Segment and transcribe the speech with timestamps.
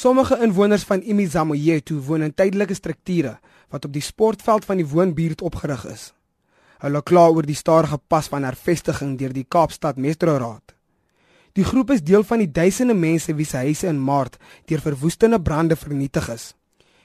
[0.00, 3.34] Sommige inwoners van Imizamo-Yetu woon in tydelike strukture
[3.68, 6.04] wat op die sportveld van die woonbuurt opgerig is.
[6.80, 10.72] Hulle kla oor die stadige pas van hervestiging deur die Kaapstad Metroraad.
[11.52, 14.40] Die groep is deel van die duisende mense wie se huise in Maart
[14.72, 16.48] deur verwoestende brande vernietig is.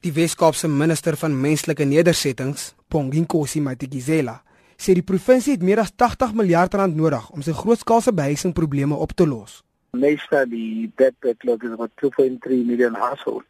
[0.08, 4.40] Die Wes-Kaapse minister van menslike nedersettings, Ponginkosi Matikizela,
[4.80, 9.12] sê die provinsie het meer as 80 miljard rand nodig om sy grootskaalse behuisingprobleme op
[9.20, 9.65] te los.
[10.00, 13.48] Nationally, that backlog is about 2.3 million households.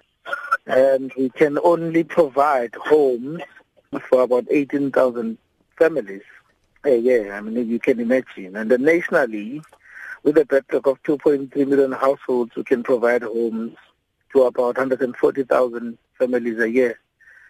[0.66, 3.42] And we can only provide homes
[4.10, 5.38] for about 18,000
[5.78, 6.24] families.
[6.86, 8.56] Uh, yeah, I mean, you can imagine.
[8.56, 9.62] And then nationally,
[10.24, 13.76] with a backlog of 2.3 million households, we can provide homes
[14.34, 17.00] to about 140,000 families a year.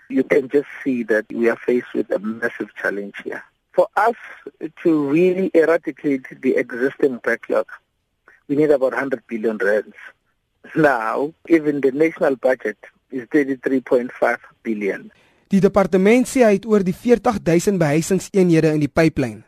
[0.10, 3.44] You can just see that we are faced with a massive challenge here.
[3.74, 4.16] For us
[4.84, 7.68] to really eradicate the existing backlog,
[8.48, 9.96] we need about 100 billion rands.
[10.76, 12.78] Now, even the national budget
[13.10, 15.12] is 33.5 billion.
[15.48, 19.44] Die departement sê hy het oor die 40000 behuisingseenhede in die pipeline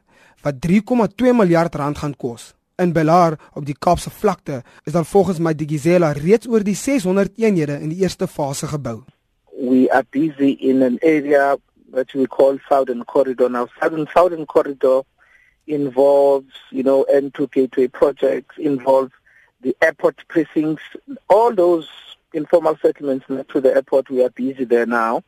[0.45, 2.53] wat 3,2 miljard rand gaan kos.
[2.77, 7.33] In Belar op die Kaapse vlakte is daar volgens my Digizela reeds oor die 600
[7.41, 9.01] eenhede in die eerste fase gebou.
[9.57, 11.57] We are busy in an area
[11.91, 13.65] that we call Southern Corridor now.
[13.81, 15.01] Southern Southern Corridor
[15.67, 19.11] involves, you know, N2 gateway projects, involves
[19.61, 20.83] the airport precincts,
[21.29, 21.89] all those
[22.33, 24.09] informal settlements next to the airport.
[24.09, 25.23] We are busy there now.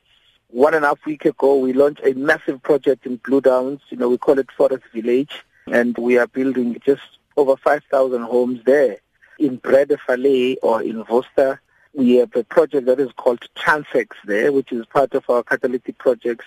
[0.50, 3.82] One and a half week ago, we launched a massive project in Blue Downs.
[3.90, 7.02] You know, we call it Forest Village, and we are building just
[7.38, 8.98] over 5,000 homes there.
[9.38, 11.60] In Brede Fallet or in Vosta,
[11.94, 15.98] we have a project that is called Transex there, which is part of our catalytic
[15.98, 16.46] projects.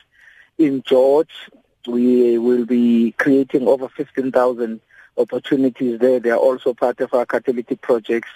[0.58, 1.50] In George,
[1.86, 4.80] we will be creating over 15,000
[5.16, 6.20] opportunities there.
[6.20, 8.30] They are also part of our catalytic projects.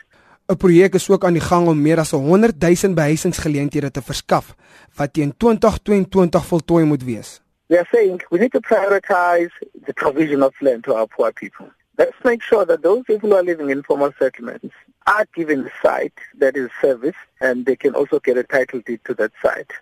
[0.49, 4.55] 'n Projek is ook aan die gang om meer as 100 000 behuisingsgeleenthede te verskaf
[4.95, 7.41] wat teen 2022 voltooi moet wees.
[7.67, 9.51] We are saying we need to prioritize
[9.85, 11.67] the provision of land to our poor people.
[11.99, 14.75] Let's make sure that those people who are living in formal settlements
[15.07, 19.01] are given a site that is service and they can also get a title deed
[19.05, 19.73] to that site.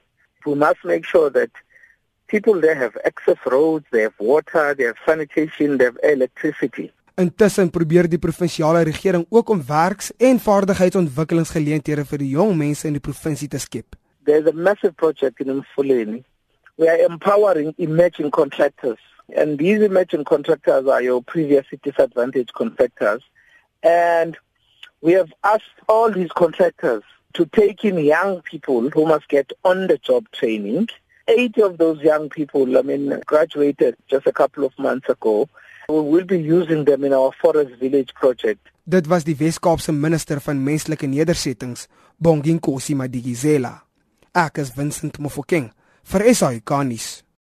[0.47, 1.51] We must make sure that
[2.27, 6.91] people there have access roads, they have water, they have sanitation, they have electricity.
[7.17, 12.97] Intussen probeer die provinsiale regering ook om werks- en vaardigheidsontwikkelingsgeleenthede vir die jong mense in
[12.99, 13.95] die provinsie te skep.
[14.25, 16.25] There's a massive project in Mfuleni.
[16.77, 18.99] We are empowering emerging contractors.
[19.37, 23.23] And these emerging contractors are your previously disadvantaged contractors.
[23.83, 24.37] And
[25.01, 27.03] we have asked all these contractors
[27.35, 30.89] to take in young people who must get on-the-job training.
[31.27, 35.49] 80 of those young people, I mean, graduated just a couple of months ago.
[35.89, 38.61] We will be using them in our Forest Village project.
[38.85, 41.87] Dit was die Wes-Kaapse minister van menslike nedersettings,
[42.21, 43.79] Bonginkosi Madikizela.
[44.35, 45.71] Ek is Vincent Mofokeng
[46.05, 47.23] vir SAK nuus.